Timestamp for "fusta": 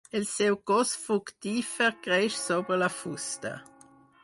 2.97-3.55